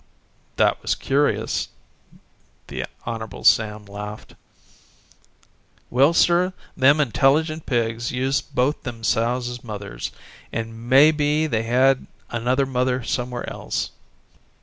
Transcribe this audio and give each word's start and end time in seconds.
"That 0.55 0.81
was 0.81 0.95
curious." 0.95 1.67
The 2.69 2.85
Hon. 3.05 3.43
Sam 3.43 3.85
laughed: 3.85 4.33
"Well, 5.91 6.11
sir, 6.15 6.53
them 6.75 6.99
intelligent 6.99 7.67
pigs 7.67 8.11
used 8.11 8.55
both 8.55 8.81
them 8.81 9.03
sows 9.03 9.47
as 9.47 9.63
mothers, 9.63 10.11
and 10.51 10.89
may 10.89 11.11
be 11.11 11.45
they 11.45 11.61
had 11.69 12.07
another 12.31 12.65
mother 12.65 13.03
somewhere 13.03 13.47
else. 13.47 13.91